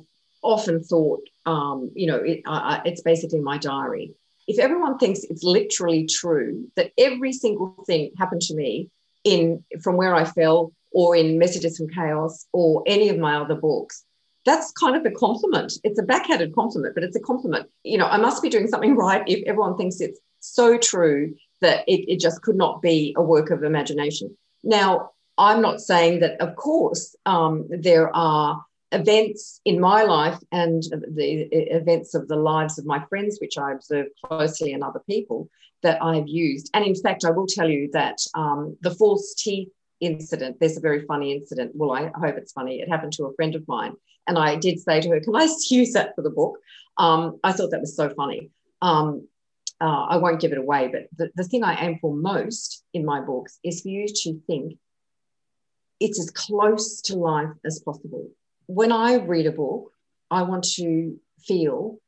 often 0.40 0.84
thought, 0.84 1.22
um, 1.46 1.90
you 1.96 2.06
know, 2.06 2.18
it, 2.18 2.42
uh, 2.46 2.78
it's 2.84 3.02
basically 3.02 3.40
my 3.40 3.58
diary. 3.58 4.14
If 4.46 4.60
everyone 4.60 4.98
thinks 4.98 5.24
it's 5.24 5.42
literally 5.42 6.06
true 6.06 6.68
that 6.76 6.92
every 6.96 7.32
single 7.32 7.74
thing 7.88 8.12
happened 8.16 8.42
to 8.42 8.54
me 8.54 8.88
in 9.24 9.64
from 9.82 9.96
where 9.96 10.14
I 10.14 10.22
fell 10.22 10.72
or 10.92 11.16
in 11.16 11.40
Messages 11.40 11.76
from 11.76 11.88
Chaos 11.88 12.46
or 12.52 12.84
any 12.86 13.08
of 13.08 13.18
my 13.18 13.34
other 13.34 13.56
books, 13.56 14.04
that's 14.44 14.70
kind 14.70 14.94
of 14.94 15.04
a 15.04 15.10
compliment. 15.10 15.72
It's 15.82 15.98
a 15.98 16.04
backhanded 16.04 16.54
compliment, 16.54 16.94
but 16.94 17.02
it's 17.02 17.16
a 17.16 17.20
compliment. 17.20 17.68
You 17.82 17.98
know, 17.98 18.06
I 18.06 18.18
must 18.18 18.44
be 18.44 18.48
doing 18.48 18.68
something 18.68 18.94
right 19.04 19.24
if 19.26 19.42
everyone 19.48 19.76
thinks 19.76 20.00
it's 20.00 20.20
so 20.38 20.78
true 20.78 21.34
that 21.60 21.84
it, 21.88 22.12
it 22.12 22.20
just 22.20 22.42
could 22.42 22.56
not 22.56 22.82
be 22.82 23.14
a 23.16 23.22
work 23.22 23.50
of 23.50 23.62
imagination. 23.62 24.36
Now, 24.62 25.10
I'm 25.38 25.60
not 25.60 25.80
saying 25.80 26.20
that, 26.20 26.40
of 26.40 26.56
course, 26.56 27.14
um, 27.26 27.66
there 27.68 28.14
are 28.14 28.64
events 28.92 29.60
in 29.64 29.80
my 29.80 30.02
life 30.02 30.38
and 30.52 30.82
the 30.82 31.48
events 31.52 32.14
of 32.14 32.28
the 32.28 32.36
lives 32.36 32.78
of 32.78 32.86
my 32.86 33.04
friends, 33.08 33.38
which 33.40 33.58
I 33.58 33.72
observe 33.72 34.06
closely 34.24 34.72
and 34.72 34.82
other 34.82 35.02
people, 35.08 35.48
that 35.82 36.02
I've 36.02 36.28
used. 36.28 36.70
And 36.74 36.84
in 36.84 36.94
fact, 36.94 37.24
I 37.24 37.30
will 37.30 37.46
tell 37.46 37.68
you 37.68 37.90
that 37.92 38.18
um, 38.34 38.76
the 38.80 38.94
false 38.94 39.34
teeth 39.34 39.68
incident, 40.00 40.58
there's 40.58 40.76
a 40.76 40.80
very 40.80 41.04
funny 41.06 41.32
incident. 41.32 41.72
Well, 41.74 41.92
I 41.92 42.10
hope 42.14 42.36
it's 42.36 42.52
funny. 42.52 42.80
It 42.80 42.88
happened 42.88 43.12
to 43.14 43.26
a 43.26 43.34
friend 43.34 43.54
of 43.54 43.66
mine. 43.68 43.94
And 44.26 44.38
I 44.38 44.56
did 44.56 44.80
say 44.80 45.00
to 45.00 45.10
her, 45.10 45.20
Can 45.20 45.36
I 45.36 45.48
use 45.70 45.92
that 45.92 46.14
for 46.14 46.22
the 46.22 46.30
book? 46.30 46.58
Um, 46.98 47.38
I 47.44 47.52
thought 47.52 47.70
that 47.70 47.80
was 47.80 47.96
so 47.96 48.08
funny. 48.10 48.50
Um, 48.82 49.28
uh, 49.80 50.06
I 50.08 50.16
won't 50.16 50.40
give 50.40 50.52
it 50.52 50.58
away, 50.58 50.88
but 50.88 51.02
the, 51.16 51.30
the 51.34 51.44
thing 51.44 51.64
I 51.64 51.84
aim 51.84 51.98
for 52.00 52.14
most 52.14 52.84
in 52.94 53.04
my 53.04 53.20
books 53.20 53.58
is 53.62 53.82
for 53.82 53.88
you 53.88 54.06
to 54.08 54.40
think 54.46 54.78
it's 56.00 56.20
as 56.20 56.30
close 56.30 57.00
to 57.02 57.16
life 57.16 57.50
as 57.64 57.80
possible 57.80 58.28
when 58.66 58.92
I 58.92 59.14
read 59.14 59.46
a 59.46 59.52
book, 59.52 59.92
I 60.30 60.42
want 60.42 60.64
to 60.74 61.18
feel 61.40 61.98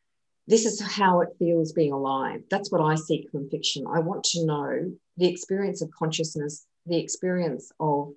this 0.47 0.65
is 0.65 0.81
how 0.81 1.21
it 1.21 1.29
feels 1.39 1.73
being 1.73 1.93
alive. 1.93 2.43
That's 2.51 2.73
what 2.73 2.81
I 2.81 2.95
seek 2.97 3.31
from 3.31 3.49
fiction. 3.49 3.87
I 3.87 4.01
want 4.01 4.25
to 4.25 4.45
know 4.45 4.93
the 5.17 5.29
experience 5.29 5.83
of 5.83 5.91
consciousness, 5.91 6.67
the 6.87 6.99
experience 6.99 7.71
of 7.79 8.13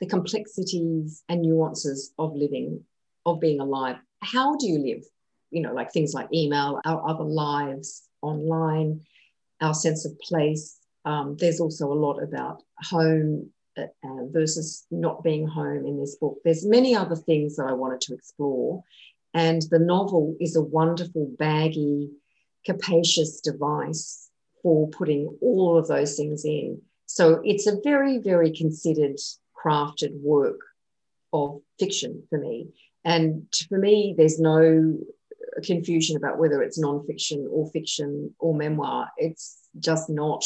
the 0.00 0.06
complexities 0.06 1.22
and 1.28 1.42
nuances 1.42 2.12
of 2.18 2.34
living, 2.34 2.84
of 3.26 3.40
being 3.40 3.60
alive. 3.60 3.96
How 4.20 4.56
do 4.56 4.66
you 4.66 4.78
live? 4.78 5.04
You 5.50 5.62
know, 5.62 5.72
like 5.72 5.92
things 5.92 6.14
like 6.14 6.28
email, 6.32 6.80
our 6.84 7.08
other 7.08 7.24
lives 7.24 8.08
online, 8.24 9.00
our 9.60 9.74
sense 9.74 10.04
of 10.04 10.18
place. 10.20 10.78
Um, 11.04 11.36
there's 11.38 11.60
also 11.60 11.92
a 11.92 12.02
lot 12.06 12.22
about 12.22 12.62
home 12.78 13.50
uh, 13.76 13.86
versus 14.30 14.86
not 14.90 15.22
being 15.22 15.46
home 15.46 15.84
in 15.86 16.00
this 16.00 16.16
book. 16.16 16.38
There's 16.44 16.66
many 16.66 16.94
other 16.94 17.16
things 17.16 17.56
that 17.56 17.66
I 17.66 17.72
wanted 17.72 18.00
to 18.02 18.14
explore, 18.14 18.82
and 19.32 19.62
the 19.70 19.78
novel 19.78 20.36
is 20.40 20.56
a 20.56 20.62
wonderful, 20.62 21.30
baggy, 21.38 22.10
capacious 22.64 23.40
device 23.40 24.30
for 24.62 24.88
putting 24.88 25.36
all 25.42 25.76
of 25.76 25.88
those 25.88 26.16
things 26.16 26.44
in. 26.44 26.80
So 27.06 27.42
it's 27.44 27.66
a 27.66 27.80
very, 27.84 28.18
very 28.18 28.50
considered, 28.50 29.18
crafted 29.64 30.12
work 30.20 30.60
of 31.32 31.60
fiction 31.78 32.22
for 32.30 32.38
me. 32.38 32.68
And 33.04 33.46
for 33.68 33.78
me, 33.78 34.14
there's 34.16 34.40
no 34.40 34.98
confusion 35.62 36.16
about 36.16 36.38
whether 36.38 36.62
it's 36.62 36.80
nonfiction 36.80 37.46
or 37.50 37.70
fiction 37.70 38.34
or 38.38 38.54
memoir. 38.54 39.08
It's 39.16 39.58
just 39.78 40.08
not. 40.08 40.44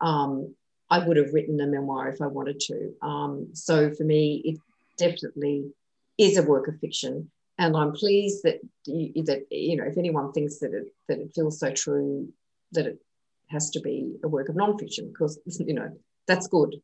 Um, 0.00 0.54
I 0.90 1.06
would 1.06 1.16
have 1.16 1.32
written 1.32 1.60
a 1.60 1.66
memoir 1.66 2.08
if 2.08 2.20
I 2.20 2.26
wanted 2.26 2.58
to. 2.60 2.92
Um, 3.00 3.48
so 3.52 3.92
for 3.92 4.04
me, 4.04 4.42
it 4.44 4.58
definitely 4.96 5.70
is 6.18 6.36
a 6.36 6.42
work 6.42 6.68
of 6.68 6.78
fiction, 6.80 7.30
and 7.58 7.76
I'm 7.76 7.92
pleased 7.92 8.42
that 8.44 8.60
you, 8.86 9.22
that 9.24 9.46
you 9.50 9.76
know 9.76 9.84
if 9.84 9.96
anyone 9.96 10.32
thinks 10.32 10.58
that 10.58 10.72
it 10.74 10.92
that 11.08 11.18
it 11.18 11.32
feels 11.34 11.60
so 11.60 11.72
true 11.72 12.28
that 12.72 12.86
it 12.86 12.98
has 13.50 13.70
to 13.70 13.80
be 13.80 14.16
a 14.22 14.28
work 14.28 14.48
of 14.48 14.56
nonfiction 14.56 15.08
because 15.12 15.40
you 15.60 15.74
know 15.74 15.90
that's 16.26 16.48
good. 16.48 16.76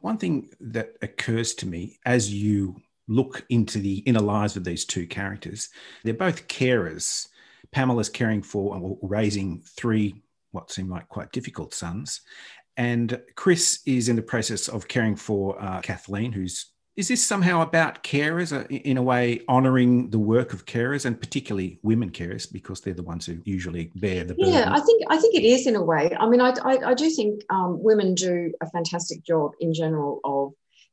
One 0.00 0.18
thing 0.18 0.50
that 0.60 0.96
occurs 1.00 1.54
to 1.54 1.66
me 1.66 1.98
as 2.04 2.32
you 2.32 2.80
look 3.12 3.44
into 3.48 3.78
the 3.78 3.98
inner 3.98 4.20
lives 4.20 4.56
of 4.56 4.64
these 4.64 4.84
two 4.84 5.06
characters, 5.06 5.68
they're 6.04 6.14
both 6.14 6.48
carers. 6.48 7.28
Pamela's 7.70 8.08
caring 8.08 8.42
for 8.42 8.76
or 8.76 8.98
raising 9.02 9.62
three 9.76 10.14
what 10.50 10.70
seem 10.70 10.90
like 10.90 11.08
quite 11.08 11.32
difficult 11.32 11.72
sons, 11.72 12.20
and 12.76 13.20
Chris 13.36 13.80
is 13.86 14.08
in 14.08 14.16
the 14.16 14.22
process 14.22 14.68
of 14.68 14.88
caring 14.88 15.16
for 15.16 15.60
uh, 15.62 15.80
Kathleen, 15.80 16.32
who's 16.32 16.72
is 16.94 17.08
this 17.08 17.26
somehow 17.26 17.62
about 17.62 18.04
carers 18.04 18.52
uh, 18.52 18.66
in 18.68 18.98
a 18.98 19.02
way 19.02 19.40
honoring 19.48 20.10
the 20.10 20.18
work 20.18 20.52
of 20.52 20.66
carers 20.66 21.06
and 21.06 21.18
particularly 21.18 21.78
women 21.82 22.10
carers 22.10 22.50
because 22.50 22.82
they're 22.82 22.92
the 22.92 23.02
ones 23.02 23.24
who 23.24 23.38
usually 23.44 23.90
bear 23.96 24.24
the 24.24 24.34
burden? 24.34 24.52
Yeah 24.52 24.70
i 24.70 24.80
think 24.80 25.02
i 25.08 25.16
think 25.18 25.34
it 25.34 25.44
is 25.44 25.66
in 25.66 25.76
a 25.76 25.82
way. 25.82 26.14
I 26.18 26.28
mean 26.28 26.40
i, 26.40 26.50
I, 26.62 26.90
I 26.90 26.94
do 26.94 27.08
think 27.08 27.42
um, 27.50 27.82
women 27.82 28.14
do 28.14 28.52
a 28.60 28.68
fantastic 28.70 29.24
job 29.24 29.52
in 29.60 29.72
general 29.72 30.20
of 30.24 30.52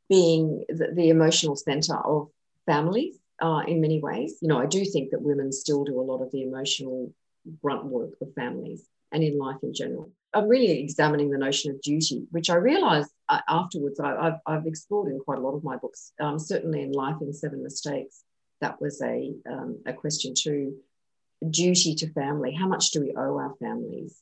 being 0.10 0.66
the, 0.70 0.92
the 0.94 1.10
emotional 1.10 1.56
center 1.56 1.96
of 1.96 2.30
families 2.66 3.16
uh, 3.42 3.62
in 3.68 3.80
many 3.82 4.00
ways 4.01 4.38
you 4.42 4.48
know 4.48 4.60
i 4.60 4.66
do 4.66 4.84
think 4.86 5.12
that 5.12 5.22
women 5.22 5.51
still 5.51 5.84
do 5.84 6.00
a 6.00 6.04
lot 6.04 6.22
of 6.22 6.32
the 6.32 6.42
emotional 6.42 7.13
grunt 7.62 7.86
work 7.86 8.12
of 8.22 8.34
families 8.34 8.84
and 9.12 9.24
in 9.24 9.38
life 9.38 9.58
in 9.63 9.74
general 9.74 10.12
I'm 10.34 10.48
really 10.48 10.80
examining 10.80 11.32
the 11.32 11.38
notion 11.38 11.72
of 11.72 11.82
duty, 11.82 12.28
which 12.32 12.50
I 12.50 12.56
realised 12.56 13.12
uh, 13.30 13.39
afterwards 13.48 14.00
I, 14.00 14.24
have 14.24 14.39
I've 14.46 14.68
explored 14.68 15.12
in 15.12 15.20
quite 15.20 15.39
a 15.39 15.42
lot 15.42 15.56
of 15.56 15.63
my 15.63 15.75
books. 15.78 16.12
Um, 16.20 16.38
certainly 16.38 16.84
in 16.84 16.92
Life 16.92 17.18
in 17.22 17.34
Seven 17.34 17.63
Mistakes, 17.63 18.24
that 18.62 18.80
was 18.80 19.01
a, 19.01 19.34
um, 19.50 19.80
a 19.86 19.94
question 19.94 20.34
too. 20.38 20.75
Duty 21.50 21.96
to 21.96 22.12
family. 22.13 22.54
How 22.54 22.68
much 22.68 22.92
do 22.92 23.01
we 23.01 23.13
owe 23.16 23.38
our 23.38 23.56
families? 23.60 24.22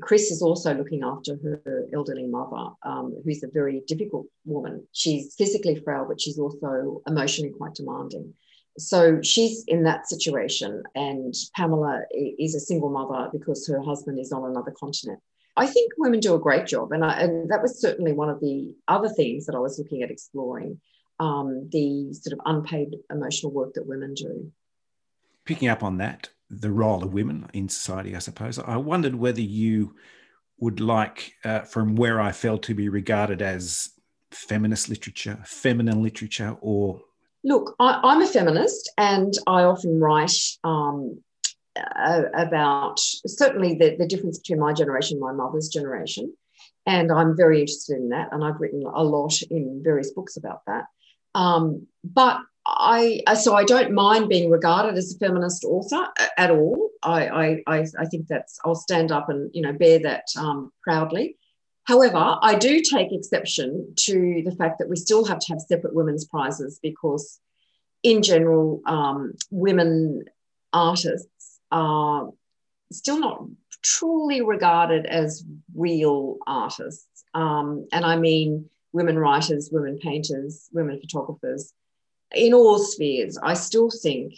Chris 0.00 0.30
is 0.30 0.40
also 0.40 0.72
looking 0.72 1.02
after 1.02 1.36
her 1.42 1.86
elderly 1.92 2.26
mother, 2.26 2.70
um, 2.84 3.20
who's 3.24 3.42
a 3.42 3.48
very 3.48 3.82
difficult 3.86 4.26
woman. 4.44 4.86
She's 4.92 5.34
physically 5.34 5.76
frail, 5.76 6.06
but 6.08 6.20
she's 6.20 6.38
also 6.38 7.02
emotionally 7.06 7.50
quite 7.50 7.74
demanding 7.74 8.34
so 8.78 9.20
she's 9.22 9.64
in 9.66 9.84
that 9.84 10.08
situation, 10.08 10.82
and 10.94 11.34
Pamela 11.54 12.02
is 12.12 12.54
a 12.54 12.60
single 12.60 12.90
mother 12.90 13.30
because 13.32 13.66
her 13.68 13.80
husband 13.80 14.18
is 14.18 14.32
on 14.32 14.48
another 14.50 14.72
continent. 14.78 15.20
I 15.56 15.66
think 15.66 15.92
women 15.98 16.20
do 16.20 16.34
a 16.34 16.38
great 16.38 16.66
job, 16.66 16.92
and, 16.92 17.04
I, 17.04 17.20
and 17.20 17.50
that 17.50 17.62
was 17.62 17.80
certainly 17.80 18.12
one 18.12 18.30
of 18.30 18.40
the 18.40 18.74
other 18.88 19.08
things 19.08 19.46
that 19.46 19.54
I 19.54 19.58
was 19.58 19.78
looking 19.78 20.02
at 20.02 20.10
exploring 20.10 20.80
um, 21.18 21.68
the 21.70 22.12
sort 22.14 22.32
of 22.32 22.40
unpaid 22.46 22.96
emotional 23.10 23.52
work 23.52 23.74
that 23.74 23.86
women 23.86 24.14
do. 24.14 24.50
Picking 25.44 25.68
up 25.68 25.82
on 25.82 25.98
that, 25.98 26.30
the 26.50 26.70
role 26.70 27.04
of 27.04 27.12
women 27.12 27.48
in 27.52 27.68
society, 27.68 28.16
I 28.16 28.18
suppose, 28.18 28.58
I 28.58 28.76
wondered 28.76 29.14
whether 29.14 29.40
you 29.40 29.94
would 30.58 30.80
like, 30.80 31.34
uh, 31.44 31.60
from 31.60 31.96
where 31.96 32.20
I 32.20 32.32
fell, 32.32 32.58
to 32.58 32.74
be 32.74 32.88
regarded 32.88 33.40
as 33.40 33.90
feminist 34.30 34.88
literature, 34.88 35.38
feminine 35.44 36.02
literature, 36.02 36.56
or 36.60 37.00
Look, 37.42 37.74
I, 37.80 38.12
am 38.12 38.20
a 38.20 38.26
feminist 38.26 38.92
and 38.98 39.32
I 39.46 39.62
often 39.62 39.98
write 39.98 40.36
um, 40.62 41.22
about 42.34 43.00
certainly 43.00 43.74
the, 43.74 43.96
the 43.98 44.06
difference 44.06 44.38
between 44.38 44.60
my 44.60 44.74
generation 44.74 45.16
and 45.16 45.22
my 45.22 45.32
mother's 45.32 45.68
generation. 45.68 46.34
And 46.86 47.10
I'm 47.10 47.36
very 47.36 47.60
interested 47.60 47.96
in 47.96 48.10
that. 48.10 48.28
And 48.32 48.44
I've 48.44 48.60
written 48.60 48.82
a 48.82 49.02
lot 49.02 49.40
in 49.42 49.80
various 49.82 50.12
books 50.12 50.36
about 50.36 50.62
that. 50.66 50.84
Um, 51.34 51.86
but 52.04 52.40
I, 52.66 53.22
so 53.34 53.54
I 53.54 53.64
don't 53.64 53.92
mind 53.92 54.28
being 54.28 54.50
regarded 54.50 54.96
as 54.96 55.14
a 55.14 55.18
feminist 55.18 55.64
author 55.64 56.08
at 56.36 56.50
all. 56.50 56.90
I, 57.02 57.62
I, 57.66 57.86
I 57.98 58.04
think 58.06 58.28
that's, 58.28 58.58
I'll 58.64 58.74
stand 58.74 59.10
up 59.10 59.28
and, 59.28 59.50
you 59.54 59.62
know, 59.62 59.72
bear 59.72 59.98
that 60.00 60.24
um, 60.38 60.70
proudly. 60.82 61.36
However, 61.84 62.36
I 62.42 62.54
do 62.56 62.82
take 62.82 63.12
exception 63.12 63.94
to 64.00 64.42
the 64.44 64.54
fact 64.54 64.78
that 64.78 64.88
we 64.88 64.96
still 64.96 65.24
have 65.24 65.38
to 65.40 65.52
have 65.52 65.60
separate 65.60 65.94
women's 65.94 66.26
prizes 66.26 66.78
because, 66.82 67.40
in 68.02 68.22
general, 68.22 68.82
um, 68.86 69.32
women 69.50 70.24
artists 70.72 71.60
are 71.72 72.30
still 72.92 73.18
not 73.18 73.44
truly 73.82 74.42
regarded 74.42 75.06
as 75.06 75.44
real 75.74 76.36
artists. 76.46 77.24
Um, 77.34 77.88
and 77.92 78.04
I 78.04 78.16
mean 78.16 78.68
women 78.92 79.18
writers, 79.18 79.70
women 79.72 79.98
painters, 79.98 80.68
women 80.72 81.00
photographers. 81.00 81.72
In 82.34 82.54
all 82.54 82.78
spheres, 82.78 83.38
I 83.42 83.54
still 83.54 83.90
think, 83.90 84.34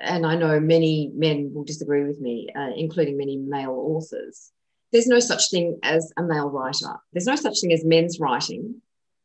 and 0.00 0.26
I 0.26 0.36
know 0.36 0.60
many 0.60 1.10
men 1.14 1.52
will 1.54 1.64
disagree 1.64 2.04
with 2.04 2.20
me, 2.20 2.48
uh, 2.54 2.70
including 2.76 3.16
many 3.16 3.36
male 3.36 3.72
authors, 3.72 4.52
there's 4.92 5.06
no 5.06 5.20
such 5.20 5.50
thing 5.50 5.78
as 5.82 6.12
a 6.18 6.22
male 6.22 6.50
writer. 6.50 6.94
There's 7.12 7.26
no 7.26 7.36
such 7.36 7.60
thing 7.60 7.72
as 7.72 7.84
men's 7.84 8.20
writing, 8.20 8.82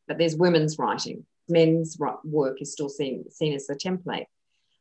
but 0.07 0.17
there's 0.17 0.35
women's 0.35 0.79
writing. 0.79 1.25
Men's 1.49 1.97
work 2.23 2.61
is 2.61 2.71
still 2.71 2.89
seen, 2.89 3.29
seen 3.29 3.53
as 3.53 3.67
the 3.67 3.75
template. 3.75 4.27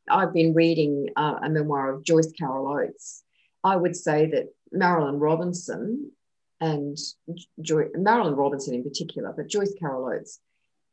I've 0.08 0.32
been 0.32 0.54
reading 0.54 1.08
uh, 1.16 1.40
a 1.42 1.50
memoir 1.50 1.92
of 1.92 2.04
Joyce 2.04 2.30
Carol 2.38 2.68
Oates. 2.68 3.24
I 3.64 3.74
would 3.74 3.96
say 3.96 4.26
that 4.30 4.54
Marilynne 4.72 5.20
Robinson 5.20 6.12
and 6.60 6.96
Joy, 7.60 7.86
Marilynne 7.96 8.36
Robinson 8.36 8.74
in 8.74 8.84
particular, 8.84 9.32
but 9.36 9.48
Joyce 9.48 9.74
Carol 9.78 10.06
Oates, 10.06 10.38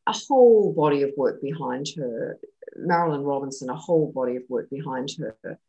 a 0.08 0.14
whole 0.14 0.74
body 0.74 1.04
of 1.04 1.12
work 1.18 1.42
behind 1.42 1.88
her. 1.98 2.40
Marilynne 2.78 3.26
Robinson, 3.26 3.70
a 3.70 3.76
whole 3.76 4.12
body 4.12 4.36
of 4.36 4.44
work 4.50 4.70
behind 4.70 5.10
her. 5.20 5.60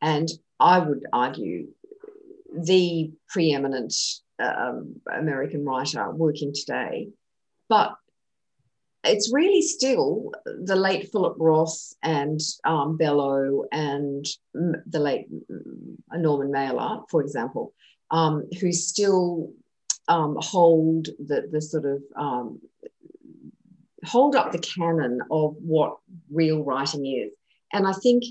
And 0.00 0.28
I 0.58 0.78
would 0.80 1.06
argue 1.12 1.68
the 2.52 3.12
preeminent 3.28 3.94
um, 4.38 4.96
American 5.10 5.64
writer 5.64 6.10
working 6.10 6.52
today. 6.52 7.08
But 7.68 7.94
it's 9.04 9.32
really 9.32 9.62
still 9.62 10.32
the 10.44 10.76
late 10.76 11.10
Philip 11.10 11.36
Roth 11.38 11.94
and 12.02 12.40
um, 12.64 12.96
Bellow 12.96 13.64
and 13.72 14.24
the 14.54 15.00
late 15.00 15.26
Norman 16.12 16.52
Mailer, 16.52 17.00
for 17.10 17.20
example, 17.20 17.72
um, 18.10 18.48
who 18.60 18.72
still 18.72 19.52
um, 20.08 20.36
hold 20.38 21.06
the, 21.18 21.48
the 21.50 21.60
sort 21.60 21.84
of 21.84 22.02
um, 22.16 22.60
hold 24.04 24.36
up 24.36 24.52
the 24.52 24.58
canon 24.58 25.20
of 25.30 25.56
what 25.58 25.98
real 26.30 26.62
writing 26.62 27.06
is. 27.06 27.32
And 27.72 27.86
I 27.86 27.92
think 27.92 28.24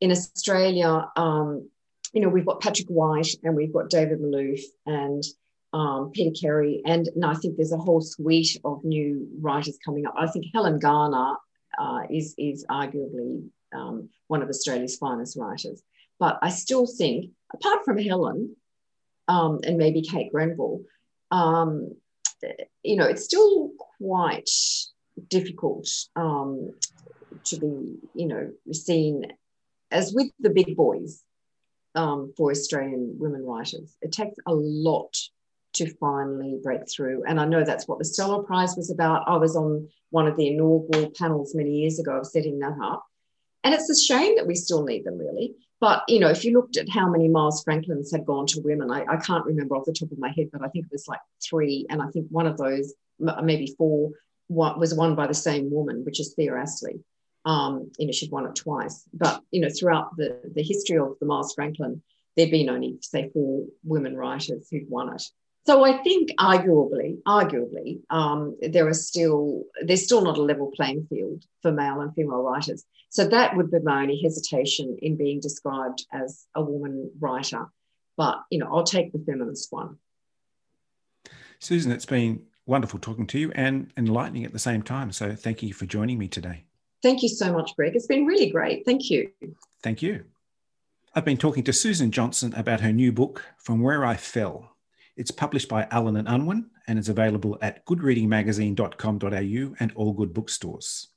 in 0.00 0.10
Australia, 0.10 1.08
um, 1.16 1.68
you 2.12 2.20
know, 2.20 2.28
we've 2.28 2.46
got 2.46 2.60
Patrick 2.60 2.88
White 2.88 3.34
and 3.42 3.54
we've 3.54 3.72
got 3.72 3.90
David 3.90 4.20
Malouf 4.20 4.60
and 4.86 5.22
um, 5.72 6.10
Peter 6.12 6.30
Carey, 6.40 6.80
and, 6.86 7.08
and, 7.08 7.24
I 7.24 7.34
think 7.34 7.56
there's 7.56 7.72
a 7.72 7.76
whole 7.76 8.00
suite 8.00 8.58
of 8.64 8.82
new 8.84 9.28
writers 9.40 9.78
coming 9.84 10.06
up. 10.06 10.14
I 10.16 10.26
think 10.26 10.46
Helen 10.54 10.78
Garner 10.78 11.34
uh, 11.78 12.02
is 12.08 12.34
is 12.38 12.64
arguably 12.70 13.48
um, 13.74 14.08
one 14.28 14.42
of 14.42 14.48
Australia's 14.48 14.96
finest 14.96 15.36
writers, 15.36 15.82
but 16.18 16.38
I 16.40 16.48
still 16.48 16.86
think, 16.86 17.32
apart 17.52 17.84
from 17.84 17.98
Helen 17.98 18.56
um, 19.28 19.60
and 19.64 19.76
maybe 19.76 20.00
Kate 20.00 20.32
Grenville, 20.32 20.82
um, 21.30 21.94
you 22.82 22.96
know, 22.96 23.06
it's 23.06 23.24
still 23.24 23.72
quite 23.98 24.48
difficult 25.28 25.88
um, 26.14 26.72
to 27.44 27.56
be, 27.58 27.96
you 28.14 28.26
know, 28.26 28.52
seen 28.72 29.26
as 29.90 30.12
with 30.12 30.28
the 30.40 30.50
big 30.50 30.76
boys 30.76 31.22
um, 31.94 32.32
for 32.36 32.50
Australian 32.50 33.16
women 33.18 33.44
writers. 33.44 33.96
It 34.02 34.12
takes 34.12 34.36
a 34.46 34.54
lot 34.54 35.16
to 35.74 35.94
finally 36.00 36.58
break 36.62 36.82
through. 36.90 37.24
And 37.26 37.38
I 37.40 37.44
know 37.44 37.62
that's 37.64 37.86
what 37.86 37.98
the 37.98 38.04
Stella 38.04 38.42
Prize 38.42 38.74
was 38.76 38.90
about. 38.90 39.28
I 39.28 39.36
was 39.36 39.56
on 39.56 39.88
one 40.10 40.26
of 40.26 40.36
the 40.36 40.48
inaugural 40.48 41.10
panels 41.18 41.54
many 41.54 41.70
years 41.70 41.98
ago 41.98 42.12
of 42.12 42.26
setting 42.26 42.58
that 42.60 42.76
up. 42.82 43.04
And 43.62 43.74
it's 43.74 43.90
a 43.90 43.98
shame 43.98 44.36
that 44.36 44.46
we 44.46 44.54
still 44.54 44.84
need 44.84 45.04
them, 45.04 45.18
really. 45.18 45.54
But, 45.80 46.04
you 46.08 46.20
know, 46.20 46.28
if 46.28 46.44
you 46.44 46.54
looked 46.54 46.78
at 46.78 46.88
how 46.88 47.10
many 47.10 47.28
Miles 47.28 47.62
Franklins 47.62 48.10
had 48.10 48.24
gone 48.24 48.46
to 48.46 48.62
women, 48.62 48.90
I, 48.90 49.04
I 49.04 49.16
can't 49.16 49.44
remember 49.44 49.76
off 49.76 49.84
the 49.84 49.92
top 49.92 50.10
of 50.12 50.18
my 50.18 50.32
head, 50.34 50.48
but 50.52 50.62
I 50.62 50.68
think 50.68 50.86
it 50.86 50.92
was 50.92 51.08
like 51.08 51.20
three. 51.44 51.84
And 51.90 52.00
I 52.00 52.06
think 52.08 52.28
one 52.30 52.46
of 52.46 52.56
those, 52.56 52.94
maybe 53.18 53.74
four, 53.76 54.12
was 54.48 54.94
won 54.94 55.14
by 55.14 55.26
the 55.26 55.34
same 55.34 55.70
woman, 55.70 56.04
which 56.04 56.20
is 56.20 56.34
Thea 56.34 56.56
Astley. 56.56 57.00
Um, 57.44 57.92
you 57.98 58.06
know, 58.06 58.12
she'd 58.12 58.32
won 58.32 58.46
it 58.46 58.56
twice. 58.56 59.04
But, 59.12 59.42
you 59.50 59.60
know, 59.60 59.68
throughout 59.68 60.16
the, 60.16 60.40
the 60.54 60.62
history 60.62 60.98
of 60.98 61.16
the 61.20 61.26
Miles 61.26 61.54
Franklin, 61.54 62.02
there'd 62.36 62.50
been 62.50 62.68
only, 62.68 62.98
say, 63.02 63.30
four 63.32 63.66
women 63.84 64.16
writers 64.16 64.68
who'd 64.70 64.90
won 64.90 65.14
it. 65.14 65.22
So 65.66 65.84
I 65.84 66.00
think 66.04 66.30
arguably, 66.38 67.20
arguably, 67.24 68.00
um, 68.08 68.56
there 68.62 68.86
are 68.86 68.94
still 68.94 69.64
there's 69.82 70.04
still 70.04 70.22
not 70.22 70.38
a 70.38 70.42
level 70.42 70.70
playing 70.76 71.08
field 71.10 71.44
for 71.60 71.72
male 71.72 72.00
and 72.00 72.14
female 72.14 72.42
writers. 72.42 72.84
So 73.08 73.26
that 73.26 73.56
would 73.56 73.72
be 73.72 73.80
my 73.80 74.02
only 74.02 74.20
hesitation 74.22 74.96
in 75.02 75.16
being 75.16 75.40
described 75.40 76.06
as 76.12 76.46
a 76.54 76.62
woman 76.62 77.10
writer. 77.18 77.66
But 78.16 78.44
you 78.48 78.60
know, 78.60 78.68
I'll 78.72 78.84
take 78.84 79.12
the 79.12 79.18
feminist 79.18 79.72
one. 79.72 79.98
Susan, 81.58 81.90
it's 81.90 82.06
been 82.06 82.42
wonderful 82.66 82.98
talking 82.98 83.26
to 83.28 83.38
you 83.38 83.52
and 83.52 83.92
enlightening 83.96 84.44
at 84.44 84.52
the 84.52 84.58
same 84.58 84.82
time. 84.82 85.12
So 85.12 85.34
thank 85.34 85.62
you 85.62 85.72
for 85.72 85.86
joining 85.86 86.18
me 86.18 86.28
today. 86.28 86.64
Thank 87.02 87.22
you 87.22 87.28
so 87.28 87.52
much, 87.52 87.74
Greg. 87.76 87.94
It's 87.94 88.06
been 88.06 88.26
really 88.26 88.50
great. 88.50 88.84
Thank 88.84 89.10
you. 89.10 89.30
Thank 89.82 90.02
you. 90.02 90.24
I've 91.14 91.24
been 91.24 91.38
talking 91.38 91.64
to 91.64 91.72
Susan 91.72 92.10
Johnson 92.10 92.52
about 92.54 92.80
her 92.80 92.92
new 92.92 93.12
book, 93.12 93.44
From 93.58 93.80
Where 93.80 94.04
I 94.04 94.16
Fell 94.16 94.76
it's 95.16 95.30
published 95.30 95.68
by 95.68 95.86
Allen 95.90 96.16
and 96.16 96.28
Unwin 96.28 96.66
and 96.86 96.98
is 96.98 97.08
available 97.08 97.56
at 97.62 97.84
goodreadingmagazine.com.au 97.86 99.74
and 99.80 99.92
all 99.94 100.12
good 100.12 100.34
bookstores. 100.34 101.08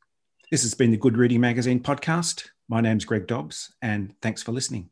This 0.50 0.64
has 0.64 0.74
been 0.74 0.92
the 0.92 0.98
Good 0.98 1.18
Reading 1.18 1.42
Magazine 1.42 1.82
podcast. 1.82 2.50
My 2.70 2.82
name's 2.82 3.06
Greg 3.06 3.28
Dobbs, 3.28 3.74
and 3.82 4.16
thanks 4.22 4.42
for 4.42 4.52
listening. 4.52 4.90